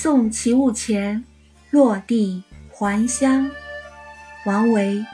[0.00, 1.24] 送其物前，
[1.72, 3.50] 落地还乡。
[4.46, 5.04] 王维。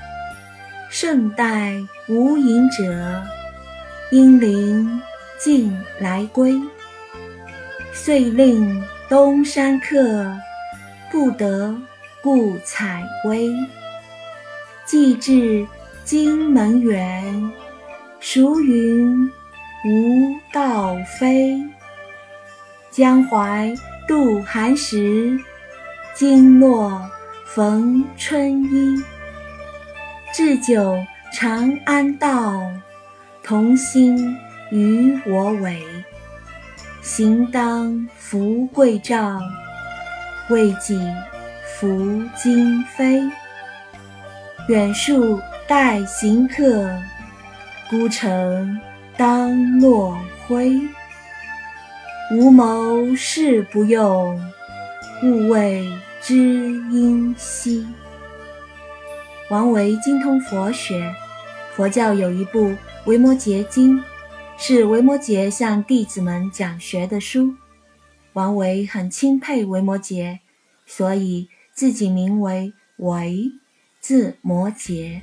[0.90, 1.72] 胜代
[2.06, 3.22] 无隐者，
[4.10, 5.00] 应临
[5.38, 6.60] 尽来归。
[7.94, 10.36] 遂令东山客，
[11.10, 11.74] 不得
[12.22, 13.54] 不采薇。
[14.84, 15.66] 既至
[16.04, 17.50] 荆门远，
[18.20, 19.32] 孰云
[19.86, 21.58] 无道飞？
[22.90, 23.74] 江淮
[24.06, 25.38] 渡寒食，
[26.14, 27.00] 经络
[27.46, 29.02] 逢春衣。
[30.32, 32.60] 置酒长安道，
[33.42, 34.36] 同心
[34.70, 35.82] 与我违。
[37.00, 39.40] 行当扶桂棹，
[40.50, 41.00] 未几
[41.78, 43.30] 拂荆扉。
[44.68, 46.90] 远树待行客，
[47.88, 48.78] 孤城
[49.16, 50.78] 当落晖。
[52.30, 54.40] 无谋事不用，
[55.22, 55.86] 勿谓
[56.22, 57.86] 知音稀。
[59.50, 61.14] 王维精通佛学，
[61.76, 62.68] 佛教有一部
[63.04, 63.98] 《维摩诘经》，
[64.56, 67.54] 是维摩诘向弟子们讲学的书。
[68.32, 70.38] 王维很钦佩维摩诘，
[70.86, 73.52] 所以自己名为维，
[74.00, 75.20] 字摩诘。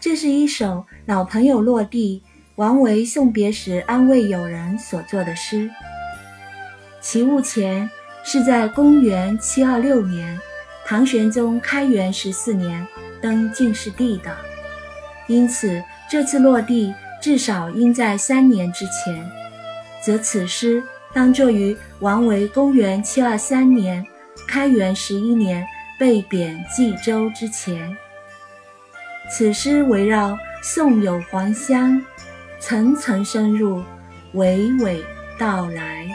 [0.00, 2.24] 这是一首老朋友落地，
[2.56, 5.68] 王维送别时安慰友人所作的诗。
[7.00, 7.88] 《其物前》
[8.28, 10.38] 是在公元七二六年。
[10.84, 12.84] 唐玄宗开元十四年
[13.22, 14.36] 登进士第的，
[15.28, 19.30] 因此这次落地至少应在三年之前，
[20.02, 24.04] 则此诗当作于王维公元七二三年
[24.48, 25.64] 开元十一年
[25.96, 27.96] 被贬冀州之前。
[29.30, 32.04] 此诗围绕送友还乡，
[32.60, 33.82] 层层深入，
[34.34, 35.02] 娓娓
[35.38, 36.06] 道来。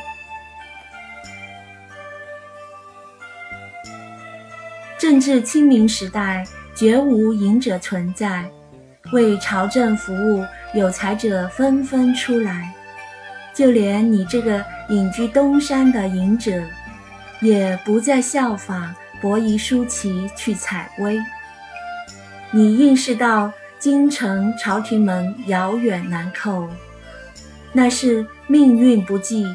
[4.97, 8.49] 政治清明时代，绝无隐者存在，
[9.11, 12.71] 为朝政服务有才者纷纷出来。
[13.53, 16.63] 就连你这个隐居东山的隐者，
[17.41, 21.19] 也不再效仿伯夷叔齐去采薇。
[22.51, 23.51] 你应是到
[23.85, 26.67] 京城朝廷门遥远难叩，
[27.71, 29.45] 那是命运不济，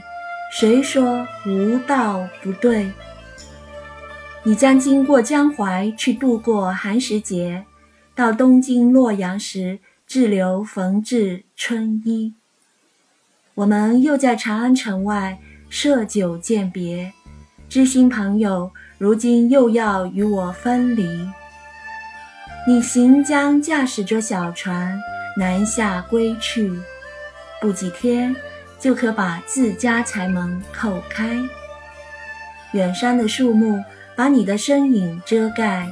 [0.53, 2.93] 谁说无道不对？
[4.45, 7.65] 你将经过江淮去度过寒食节，
[8.15, 12.33] 到东京洛阳时滞留缝制春衣。
[13.57, 17.13] 我们又在长安城外设酒饯别，
[17.69, 21.29] 知心朋友如今又要与我分离。
[22.67, 25.01] 你行将驾驶着小船
[25.37, 26.73] 南下归去，
[27.61, 28.35] 不几天
[28.79, 31.37] 就可把自家柴门叩开。
[32.73, 33.83] 远山的树木。
[34.17, 35.89] 把你的身影遮盖，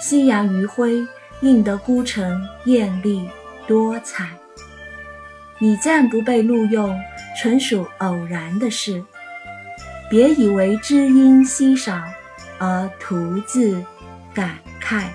[0.00, 1.04] 夕阳余晖
[1.40, 3.28] 映得孤城艳丽
[3.66, 4.28] 多彩。
[5.58, 6.96] 你暂不被录用，
[7.36, 9.02] 纯属偶然的事。
[10.08, 12.00] 别以为知音稀少
[12.58, 13.82] 而徒自
[14.32, 15.06] 感慨。